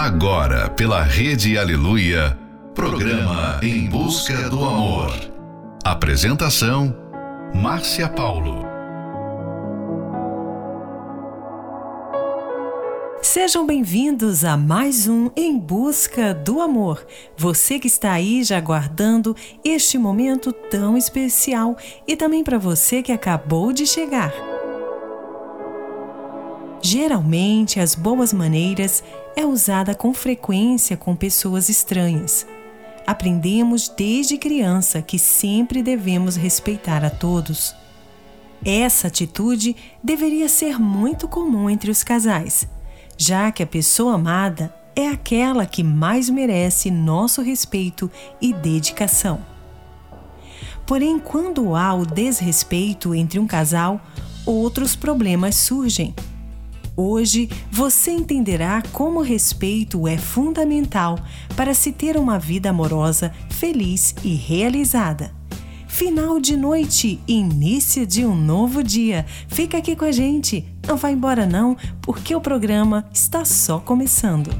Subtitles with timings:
[0.00, 2.34] Agora, pela Rede Aleluia,
[2.74, 5.12] programa Em Busca do Amor.
[5.84, 6.96] Apresentação:
[7.54, 8.64] Márcia Paulo.
[13.20, 17.06] Sejam bem-vindos a mais um Em Busca do Amor.
[17.36, 21.76] Você que está aí já aguardando este momento tão especial
[22.08, 24.32] e também para você que acabou de chegar.
[26.82, 29.04] Geralmente, as boas maneiras
[29.40, 32.46] é usada com frequência com pessoas estranhas.
[33.06, 37.74] Aprendemos desde criança que sempre devemos respeitar a todos.
[38.64, 42.68] Essa atitude deveria ser muito comum entre os casais,
[43.16, 48.10] já que a pessoa amada é aquela que mais merece nosso respeito
[48.40, 49.40] e dedicação.
[50.86, 54.00] Porém, quando há o desrespeito entre um casal,
[54.44, 56.14] outros problemas surgem.
[57.02, 61.18] Hoje você entenderá como respeito é fundamental
[61.56, 65.32] para se ter uma vida amorosa, feliz e realizada.
[65.88, 69.24] Final de noite, início de um novo dia.
[69.48, 70.62] Fica aqui com a gente.
[70.86, 74.50] Não vai embora não, porque o programa está só começando.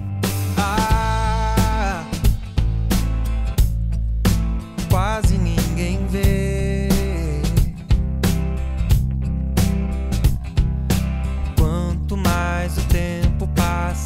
[0.57, 2.07] Ah,
[4.89, 5.60] quase ninguém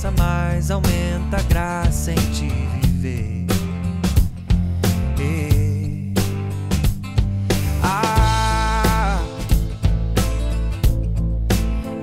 [0.04, 2.48] passa, mais aumenta a graça em te
[2.82, 3.46] viver.
[5.18, 6.12] E-
[7.82, 9.20] Ah,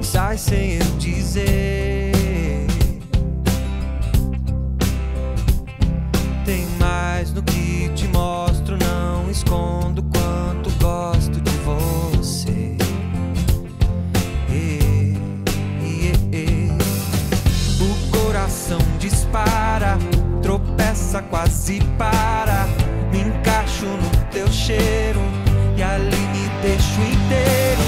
[0.01, 2.11] sai sem eu dizer.
[6.45, 9.80] Tem mais no que te mostro, não escondo
[21.19, 22.67] quase para.
[23.11, 25.19] Me encaixo no teu cheiro
[25.75, 27.80] e ali me deixo inteiro.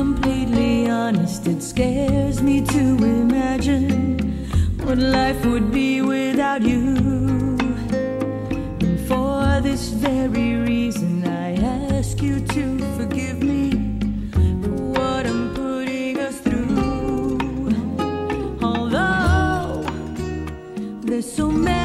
[0.00, 2.78] completely honest, it scares me to
[3.18, 4.16] imagine
[4.82, 6.96] what life would be without you.
[8.86, 11.50] And for this very reason, I
[11.98, 12.64] ask you to
[12.96, 13.72] forgive me
[14.62, 17.38] for what I'm putting us through.
[18.62, 19.84] Although
[21.02, 21.79] there's so many.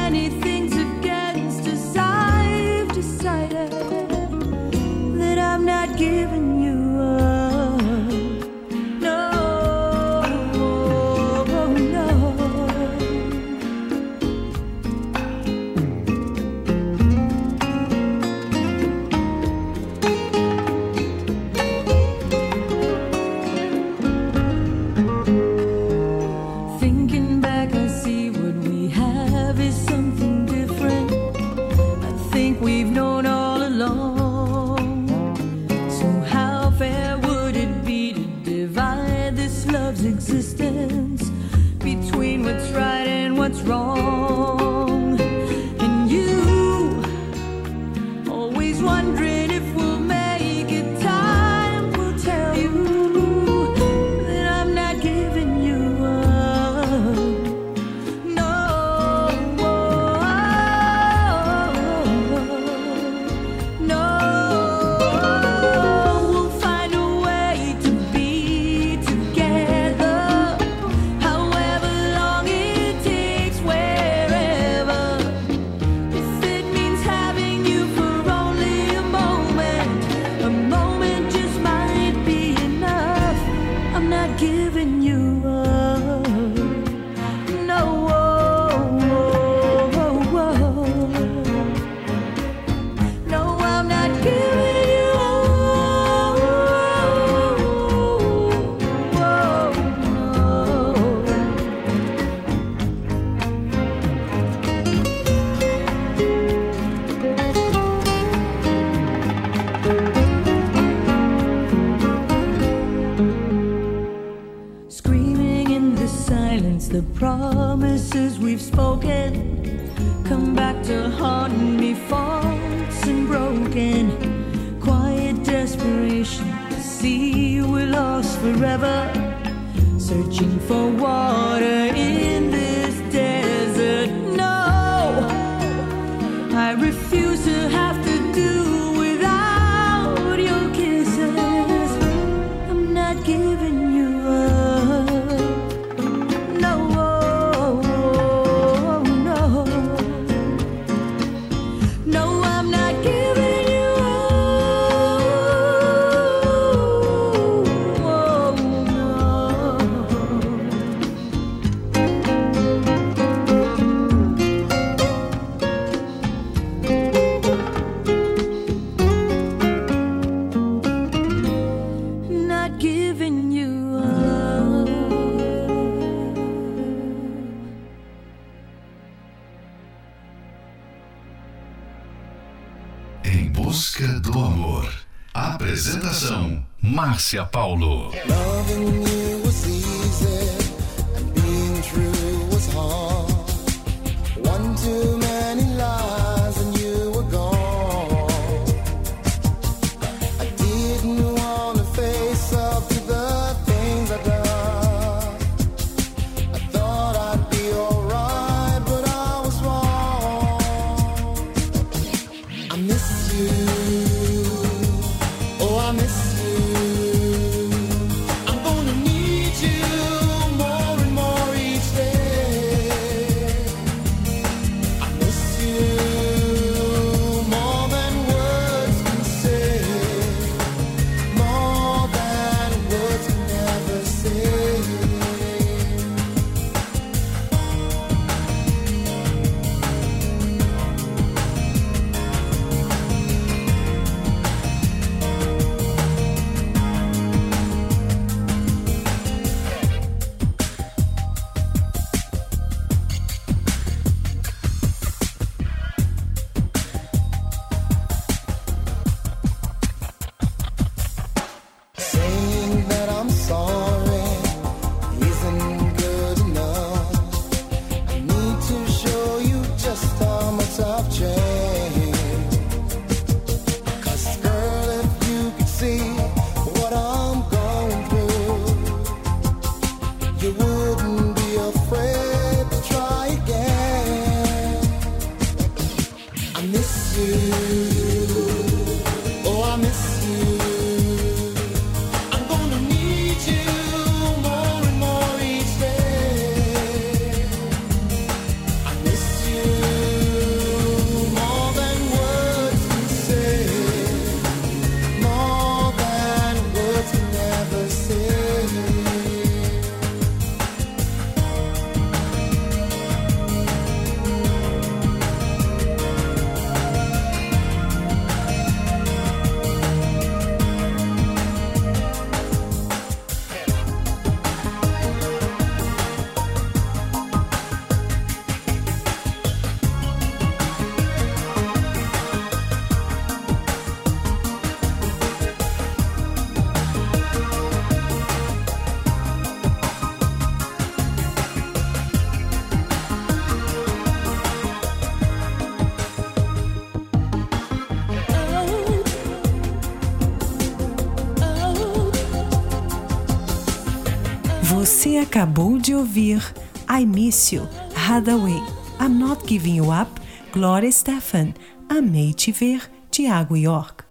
[355.36, 356.42] Acabou de ouvir
[356.88, 358.58] I Miss You, Hathaway,
[358.98, 360.10] I'm Not Giving You Up,
[360.50, 361.52] Gloria Stefan,
[361.90, 364.02] Amei Te Ver, Tiago York.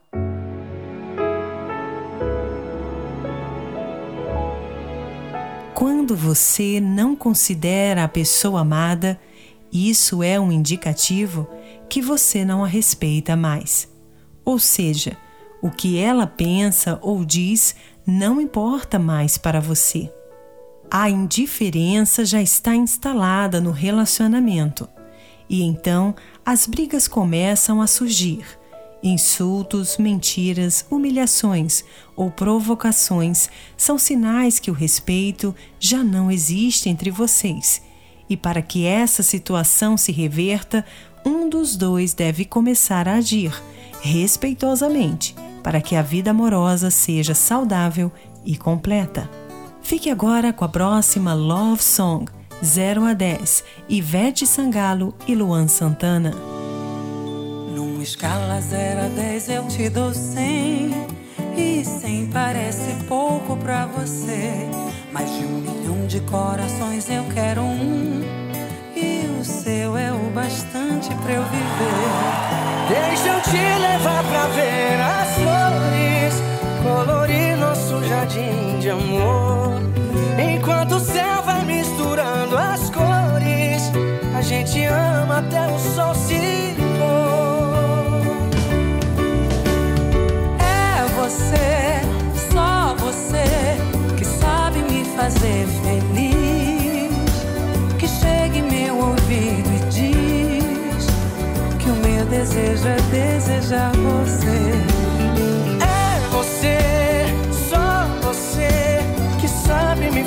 [5.74, 9.20] Quando você não considera a pessoa amada,
[9.74, 11.50] isso é um indicativo
[11.90, 13.92] que você não a respeita mais.
[14.46, 15.18] Ou seja,
[15.60, 20.14] o que ela pensa ou diz não importa mais para você.
[20.90, 24.88] A indiferença já está instalada no relacionamento
[25.50, 26.16] e então
[26.46, 28.46] as brigas começam a surgir.
[29.04, 31.84] Insultos, mentiras, humilhações
[32.16, 37.82] ou provocações são sinais que o respeito já não existe entre vocês.
[38.28, 40.84] E para que essa situação se reverta,
[41.24, 43.54] um dos dois deve começar a agir
[44.02, 48.12] respeitosamente para que a vida amorosa seja saudável
[48.44, 49.45] e completa.
[49.86, 52.26] Fique agora com a próxima Love Song
[52.64, 56.32] 0 a 10, Ivete Sangalo e Luan Santana.
[57.76, 60.92] Numa escala 0 a 10 eu te dou 100
[61.56, 64.68] E 100 parece pouco pra você
[65.14, 68.24] Mais de um milhão de corações eu quero um
[68.96, 75.00] E o seu é o bastante pra eu viver Deixa eu te levar pra ver
[75.02, 75.65] as flores,
[76.86, 79.82] colorir nosso jardim de amor.
[80.38, 83.92] Enquanto o céu vai misturando as cores,
[84.38, 88.26] a gente ama até o sol se pôr.
[90.60, 92.02] É você,
[92.54, 93.46] só você,
[94.16, 97.16] que sabe me fazer feliz.
[97.98, 101.08] Que chegue em meu ouvido e diz
[101.80, 104.95] que o meu desejo é desejar você.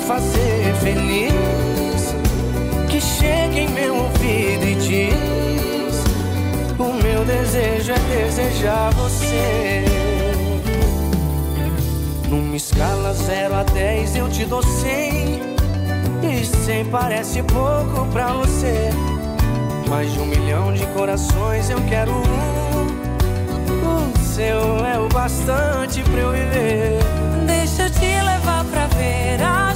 [0.09, 2.15] Fazer feliz.
[2.89, 6.03] Que chega em meu ouvido e diz:
[6.79, 9.85] O meu desejo é desejar você.
[12.27, 15.41] Numa escala 0 a 10 eu te dou 100
[16.21, 18.89] E 100 parece pouco pra você.
[19.87, 22.89] Mais de um milhão de corações eu quero um.
[23.85, 26.99] O seu é o bastante pra eu viver.
[27.45, 29.68] Deixa eu te levar pra ver nosso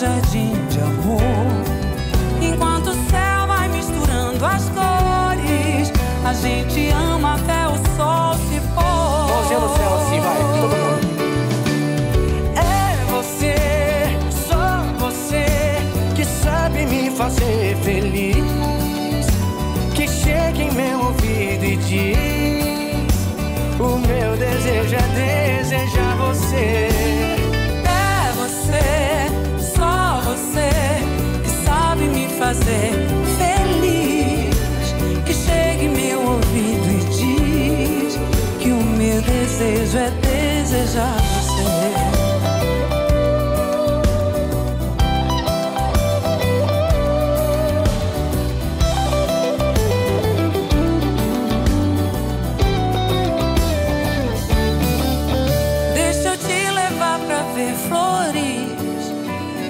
[0.00, 1.20] jardim de amor.
[2.40, 5.92] Enquanto o céu vai misturando as cores,
[6.24, 9.00] a gente ama até o sol se pôr.
[9.28, 11.04] Mãozinha no céu assim, vai, todo mundo
[12.56, 13.54] É você,
[14.48, 15.46] só você
[16.14, 18.36] Que sabe me fazer feliz
[19.94, 23.14] Que chega em meu ouvido e diz
[23.78, 25.39] O meu desejo é desejar
[39.90, 41.64] desejo é desejar você.
[55.94, 59.12] Deixa eu te levar pra ver flores,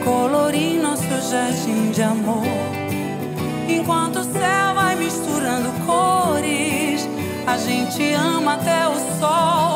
[0.04, 2.44] colorir nosso jardim de amor.
[3.68, 7.08] Enquanto o céu vai misturando cores,
[7.46, 9.69] a gente ama até o sol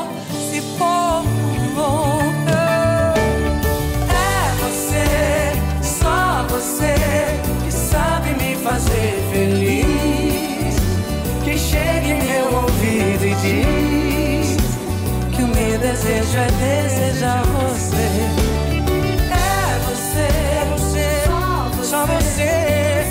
[15.32, 18.06] Que o meu desejo é desejar você.
[19.30, 21.08] É você, é você,
[21.84, 23.04] só você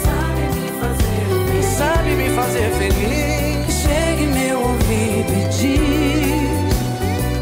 [1.52, 6.54] Que sabe me fazer feliz chegue meu ouvido e diz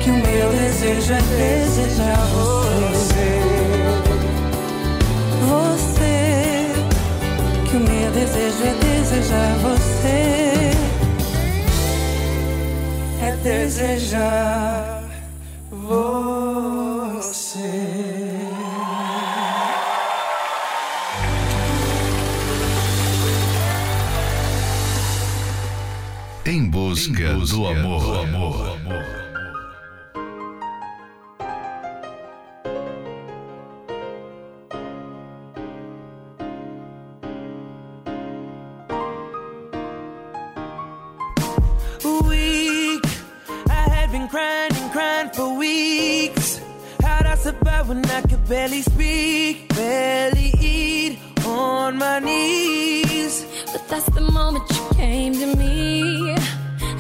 [0.04, 3.32] que o meu desejo é desejar você.
[5.48, 6.72] Você,
[7.70, 9.81] que o meu desejo é desejar você.
[13.44, 15.04] Desejar
[15.70, 17.60] você
[26.46, 28.02] Em busca, do amor.
[28.02, 28.31] weak.
[28.31, 28.31] I
[47.42, 53.46] thoughts about when I could barely speak, barely eat on my knees.
[53.72, 56.36] But that's the moment you came to me.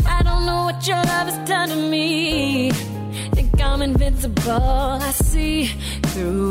[0.07, 2.71] I don't know what your love has done to me.
[3.35, 5.65] Think I'm invincible, I see
[6.11, 6.50] through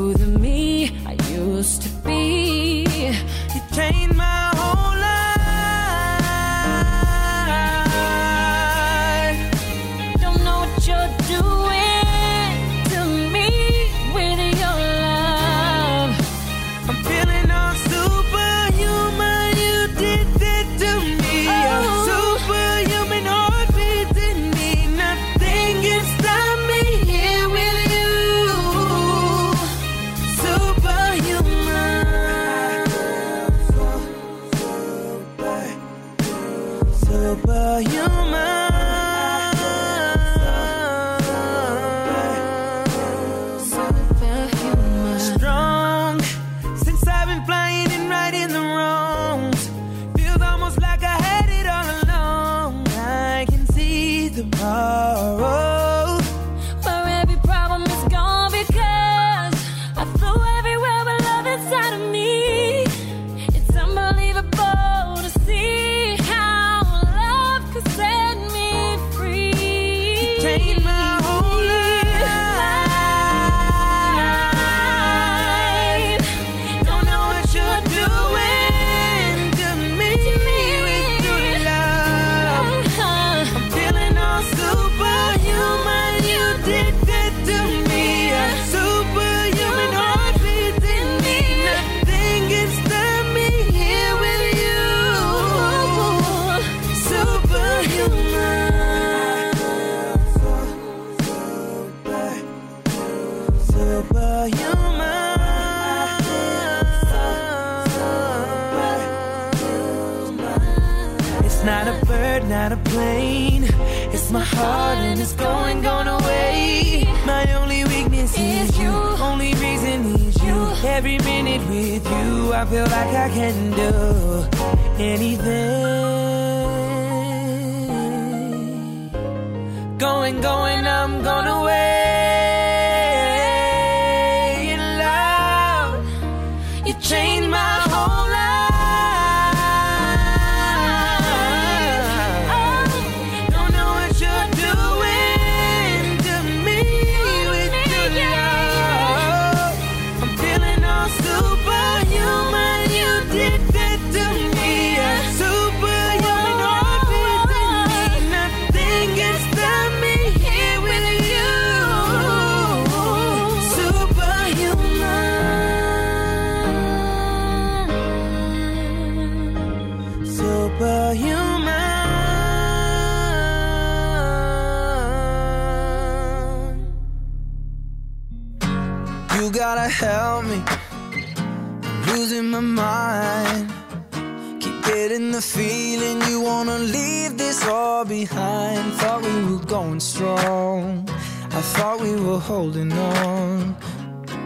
[188.04, 191.08] behind, thought we were going strong.
[191.52, 193.76] I thought we were holding on,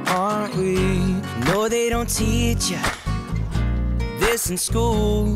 [0.07, 0.77] aren't we?
[1.47, 2.79] No, they don't teach you
[4.19, 5.27] this in school.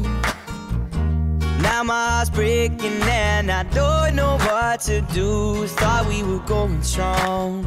[1.61, 5.66] Now my heart's breaking and I don't know what to do.
[5.66, 7.64] Thought we were going strong,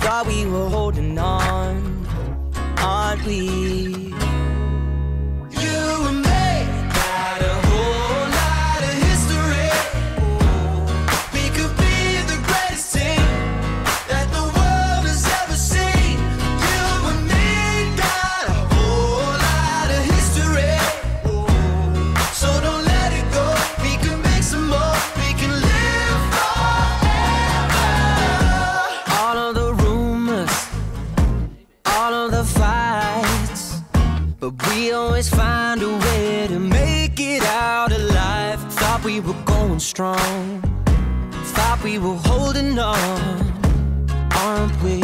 [0.00, 2.06] thought we were holding on,
[2.78, 4.14] aren't we?
[39.74, 40.60] going strong.
[41.54, 43.52] Thought we were holding on,
[44.32, 45.03] aren't we?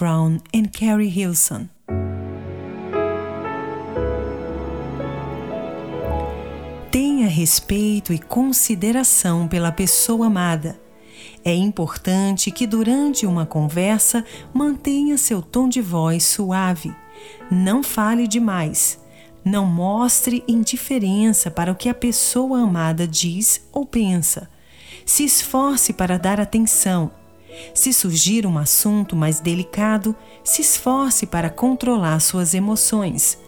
[0.00, 0.38] Brown
[0.72, 1.68] Carrie Hilson.
[6.90, 10.80] Tenha respeito e consideração pela pessoa amada.
[11.44, 16.96] É importante que durante uma conversa mantenha seu tom de voz suave.
[17.50, 18.98] Não fale demais.
[19.44, 24.48] Não mostre indiferença para o que a pessoa amada diz ou pensa.
[25.04, 27.19] Se esforce para dar atenção.
[27.74, 33.38] Se surgir um assunto mais delicado, se esforce para controlar suas emoções.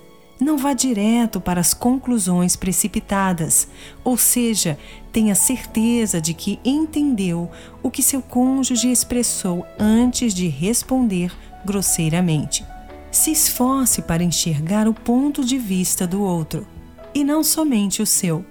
[0.40, 3.68] Não vá direto para as conclusões precipitadas,
[4.02, 4.76] ou seja,
[5.12, 7.48] tenha certeza de que entendeu
[7.82, 11.32] o que seu cônjuge expressou antes de responder
[11.64, 12.66] grosseiramente.
[13.12, 16.66] Se esforce para enxergar o ponto de vista do outro
[17.14, 18.44] e não somente o seu.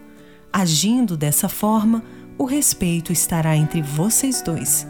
[0.54, 2.04] Agindo dessa forma,
[2.38, 4.88] o respeito estará entre vocês dois.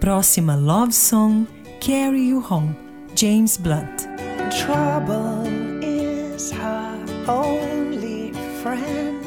[0.00, 1.46] Próxima love song:
[1.80, 2.74] Carry You Home,
[3.14, 4.06] James Blunt.
[4.64, 5.44] Trouble
[5.82, 8.32] is her only
[8.62, 9.24] friend,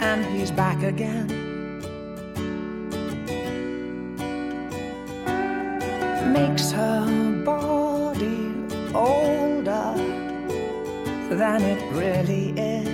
[0.00, 1.26] and he's back again.
[6.32, 8.52] Makes her body
[8.94, 9.94] older
[11.30, 12.93] than it really is.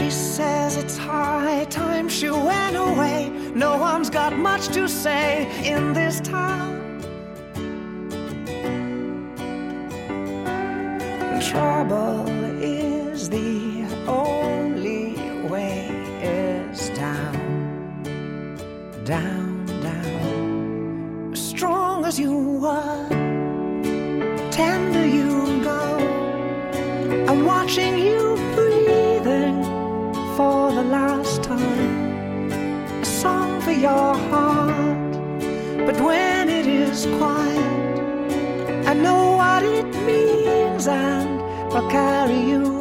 [0.00, 3.28] She says it's high time she went away.
[3.54, 6.70] No one's got much to say in this town.
[11.50, 12.26] Trouble
[12.62, 15.16] is the only
[15.52, 15.88] way
[16.22, 18.02] is down,
[19.04, 21.36] down, down.
[21.36, 22.32] Strong as you
[22.62, 22.99] were,
[33.90, 35.12] your heart,
[35.86, 37.98] but when it is quiet,
[38.90, 41.30] I know what it means, and
[41.74, 42.79] I'll carry you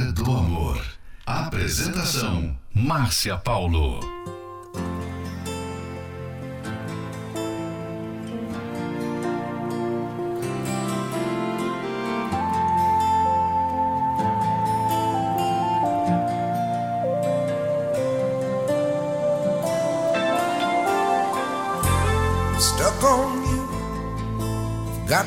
[0.00, 0.82] do amor.
[1.26, 4.00] Apresentação: Márcia Paulo.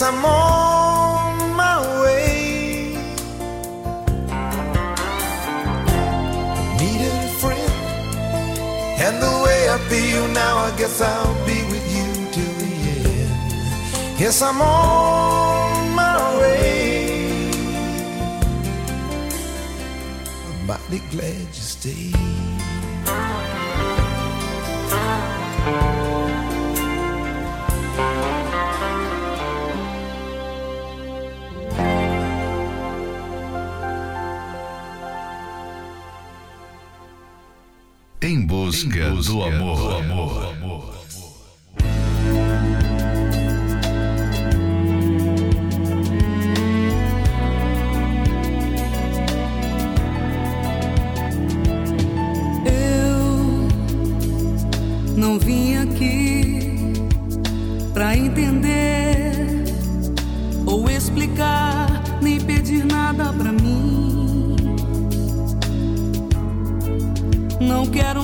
[0.00, 2.94] Guess I'm on my way.
[6.78, 7.72] Needed a friend,
[9.04, 14.18] and the way I feel now, I guess I'll be with you till the end.
[14.18, 17.50] Yes, I'm on my way.
[20.48, 22.29] I'm mighty glad you stayed.
[38.82, 40.54] Em busca, do amor.
[52.64, 53.68] Eu
[55.14, 56.94] não vim aqui
[57.92, 59.09] pra entender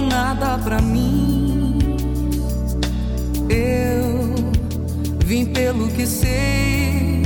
[0.07, 1.79] nada pra mim.
[3.49, 4.35] Eu
[5.25, 7.23] vim pelo que sei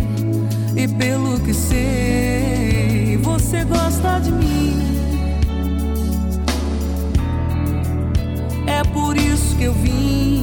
[0.76, 4.78] e pelo que sei, você gosta de mim.
[8.66, 10.39] É por isso que eu vim.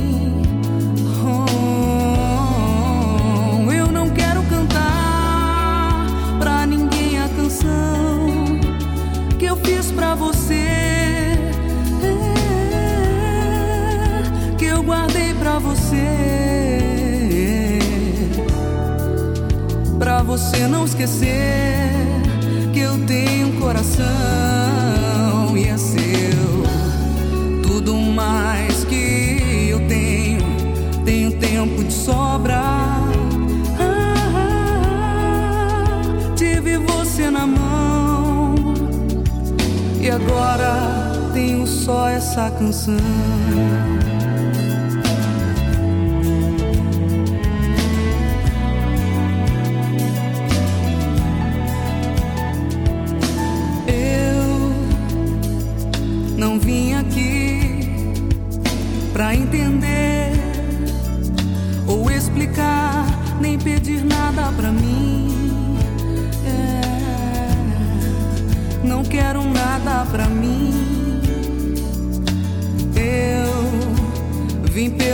[15.58, 16.06] Pra você.
[19.98, 21.90] Pra você não esquecer
[22.74, 24.06] que eu tenho um coração
[25.56, 25.98] e é seu
[27.64, 30.46] tudo mais que eu tenho.
[31.04, 32.62] Tenho tempo de sobra.
[36.36, 38.54] Tive você na mão
[40.00, 43.97] e agora tenho só essa canção.
[74.78, 75.07] Vim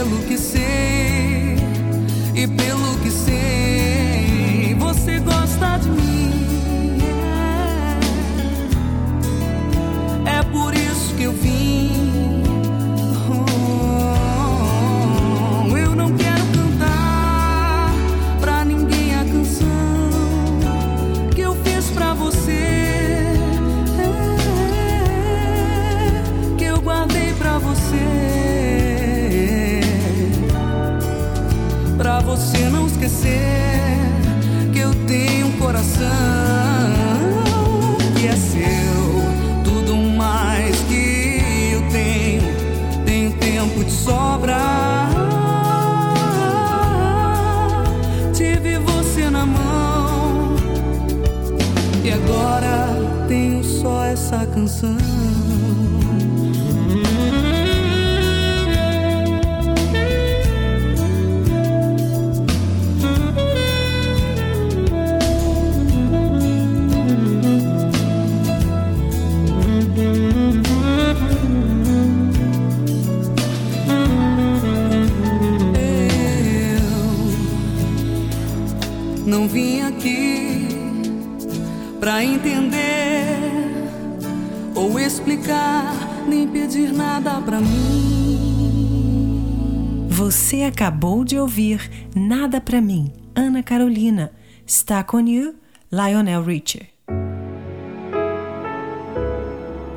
[91.44, 94.32] ouvir Nada Pra Mim, Ana Carolina.
[94.66, 95.54] Stuck on You,
[95.92, 96.88] Lionel Richie.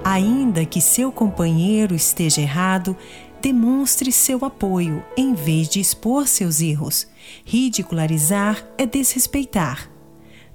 [0.04, 2.98] Ainda que seu companheiro esteja errado,
[3.42, 7.08] demonstre seu apoio em vez de expor seus erros.
[7.46, 9.90] Ridicularizar é desrespeitar.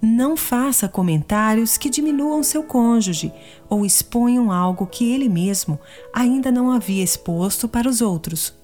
[0.00, 3.32] Não faça comentários que diminuam seu cônjuge
[3.66, 5.80] ou exponham algo que ele mesmo
[6.12, 8.61] ainda não havia exposto para os outros.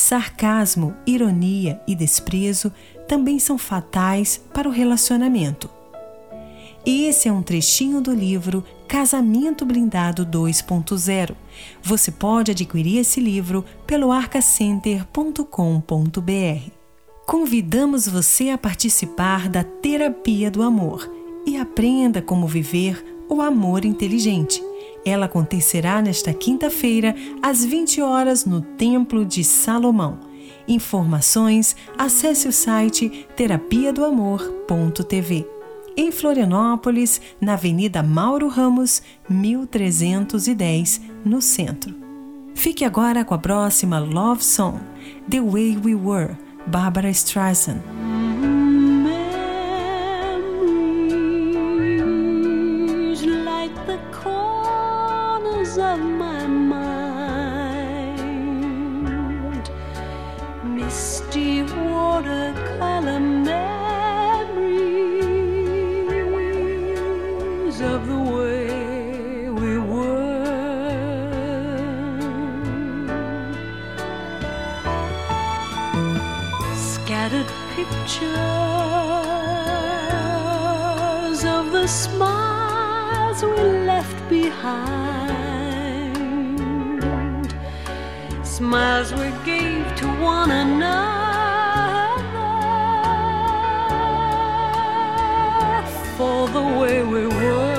[0.00, 2.72] Sarcasmo, ironia e desprezo
[3.06, 5.68] também são fatais para o relacionamento.
[6.86, 11.36] Esse é um trechinho do livro Casamento Blindado 2.0.
[11.82, 16.70] Você pode adquirir esse livro pelo arcacenter.com.br.
[17.26, 21.12] Convidamos você a participar da Terapia do Amor
[21.46, 24.62] e aprenda como viver o amor inteligente.
[25.04, 30.20] Ela acontecerá nesta quinta-feira, às 20 horas, no Templo de Salomão.
[30.68, 35.48] Informações, acesse o site terapiadoamor.tv.
[35.96, 41.94] Em Florianópolis, na Avenida Mauro Ramos, 1310, no centro.
[42.54, 44.78] Fique agora com a próxima Love Song,
[45.28, 46.36] The Way We Were,
[46.66, 47.80] Barbara Streisand.
[88.60, 91.00] Smiles we gave to one another
[96.18, 97.69] for the way we were.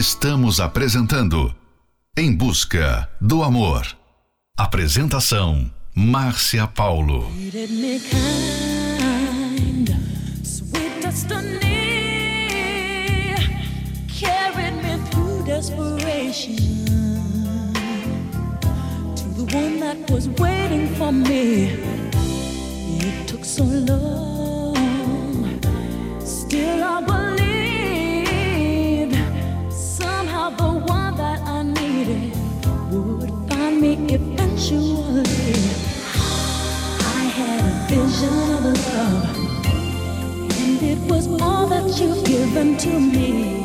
[0.00, 1.54] Estamos apresentando
[2.16, 3.86] Em Busca do Amor.
[4.56, 7.30] Apresentação Márcia Paulo.
[19.16, 21.74] To the one that was waiting for me.
[23.02, 24.74] It took so long,
[26.24, 27.39] still I believe.
[42.24, 43.59] given to me.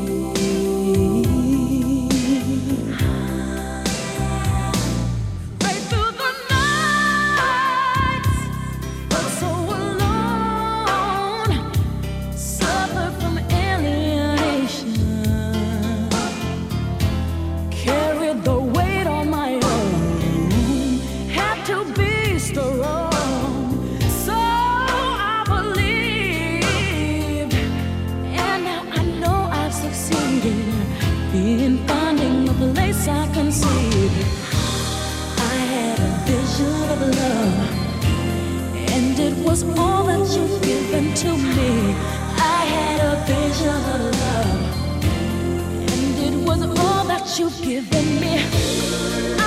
[39.56, 41.95] was all that you've given to me.
[42.38, 43.82] I had a vision
[45.93, 49.45] and it was all that you've given me.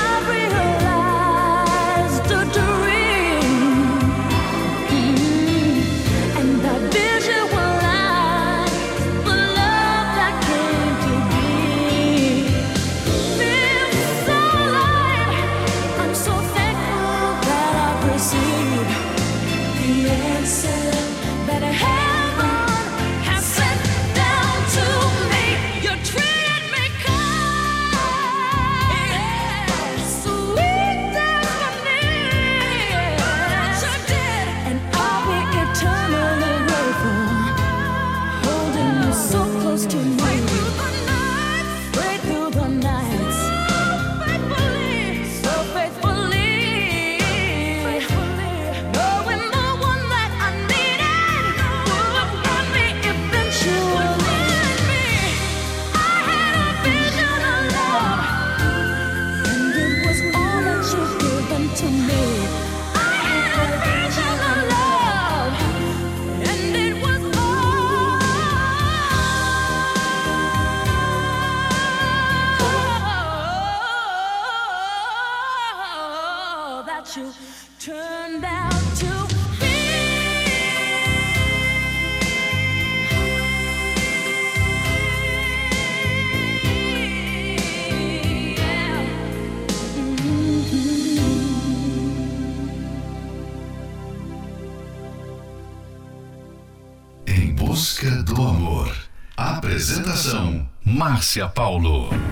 [101.28, 102.27] Márcia Paulo.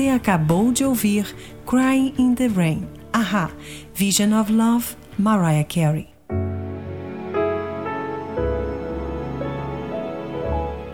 [0.00, 1.36] Você acabou de ouvir
[1.66, 3.50] Crying in the Rain, Aha,
[3.92, 6.08] Vision of Love, Mariah Carey.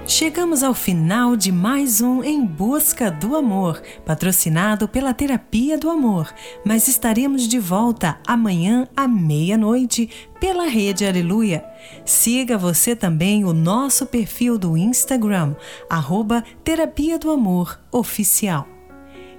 [0.04, 6.34] Chegamos ao final de mais um Em Busca do Amor, patrocinado pela Terapia do Amor,
[6.64, 11.64] mas estaremos de volta amanhã à meia-noite pela Rede Aleluia.
[12.04, 15.54] Siga você também o nosso perfil do Instagram,
[15.88, 18.75] arroba Terapia do Amor Oficial.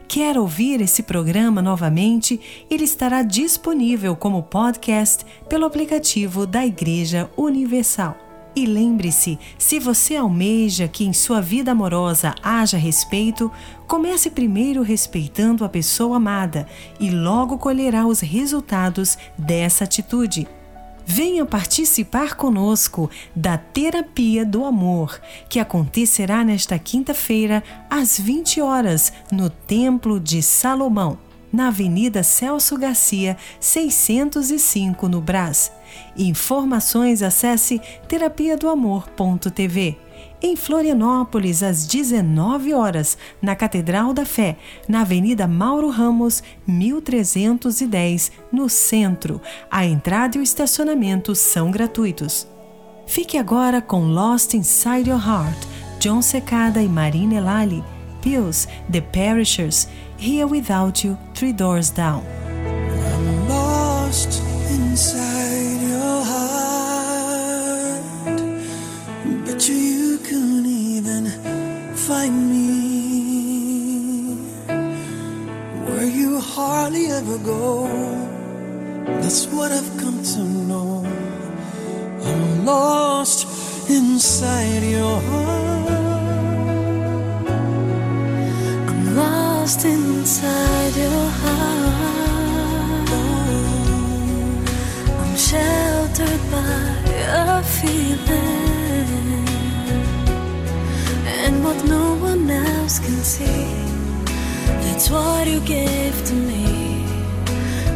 [0.07, 2.39] Quer ouvir esse programa novamente?
[2.69, 8.17] Ele estará disponível como podcast pelo aplicativo da Igreja Universal.
[8.55, 13.51] E lembre-se, se você almeja que em sua vida amorosa haja respeito,
[13.85, 16.65] comece primeiro respeitando a pessoa amada
[16.99, 20.47] e logo colherá os resultados dessa atitude.
[21.09, 29.49] Venha participar conosco da Terapia do Amor, que acontecerá nesta quinta-feira, às 20 horas, no
[29.49, 31.17] Templo de Salomão,
[31.49, 35.71] na Avenida Celso Garcia, 605, no Brás.
[36.17, 37.79] Informações acesse
[38.09, 40.06] terapia do amor.tv.
[40.41, 44.57] Em Florianópolis, às 19 horas, na Catedral da Fé,
[44.87, 49.41] na Avenida Mauro Ramos, 1310, no centro.
[49.69, 52.47] A entrada e o estacionamento são gratuitos.
[53.07, 55.57] Fique agora com Lost Inside Your Heart,
[55.99, 57.83] John Secada e Marina Elali,
[58.21, 59.87] Pills, The Perishers,
[60.19, 62.23] Here Without You, Three Doors Down.
[72.27, 72.67] Find me.
[75.85, 77.87] Where you hardly ever go.
[79.21, 81.05] That's what I've come to know.
[82.23, 83.47] I'm lost
[83.89, 85.89] inside your heart.
[88.89, 93.09] I'm lost inside your heart.
[95.21, 96.79] I'm sheltered by
[97.49, 98.76] a feeling,
[101.47, 103.67] and what no one else can see.
[104.83, 107.05] That's what you gave to me.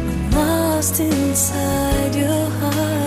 [0.08, 3.01] I'm lost inside your heart.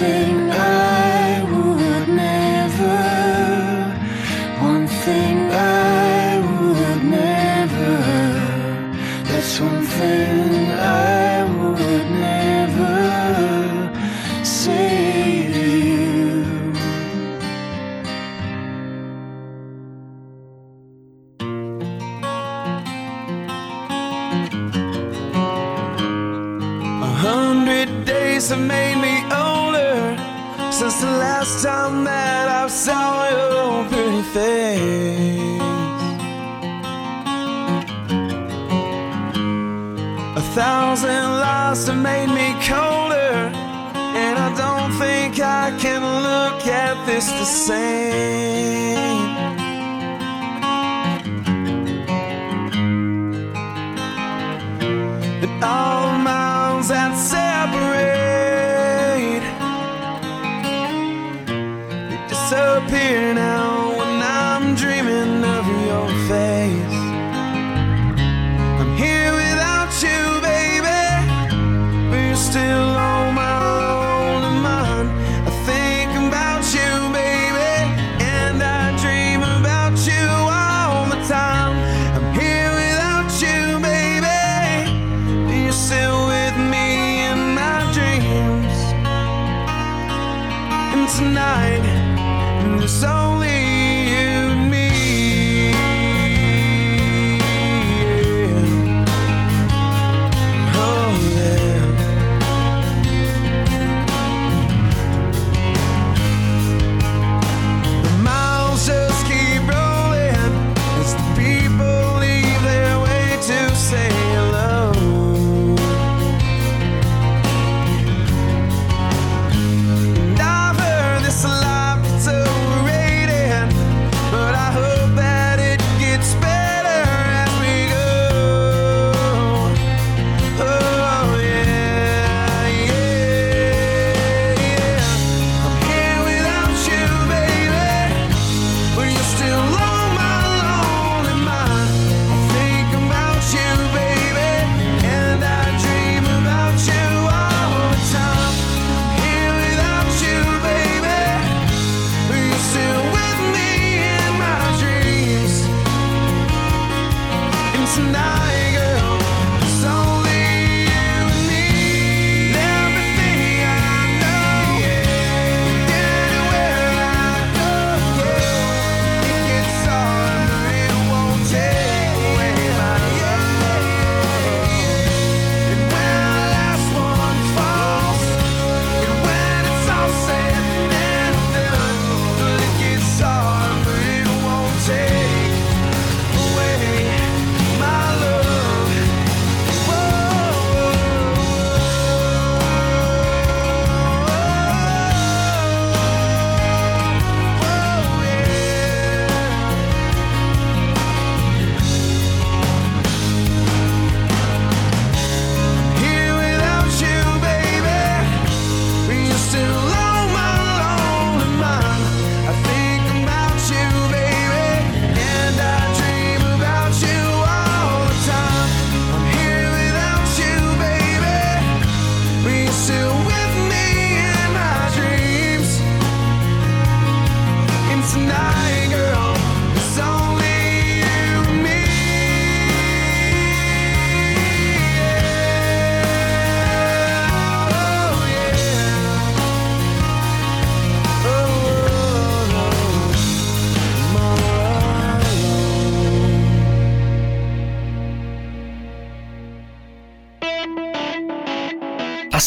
[0.00, 0.39] blessed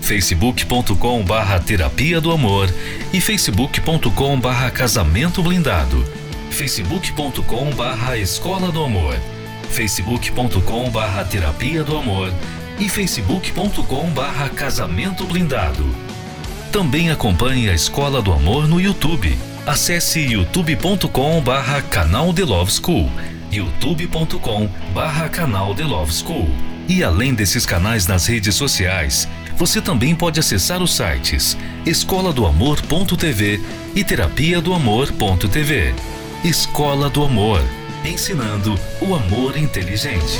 [0.00, 2.72] facebook.com barra Terapia do Amor
[3.12, 6.04] e facebook.com barra Casamento Blindado,
[6.50, 9.16] facebook.com barra Escola do Amor,
[9.70, 12.32] facebook.com barra Terapia do Amor
[12.78, 15.84] e facebook.com barra Casamento Blindado.
[16.72, 19.36] Também acompanhe a Escola do Amor no YouTube.
[19.66, 23.10] Acesse youtube.com barra canal The Love School,
[23.50, 26.48] youtube.com barra canal The Love School.
[26.88, 29.28] E além desses canais nas redes sociais,
[29.58, 33.60] você também pode acessar os sites escola do amor.tv
[33.94, 35.94] e terapia do amor.tv.
[36.44, 37.60] Escola do Amor,
[38.04, 40.38] ensinando o amor inteligente.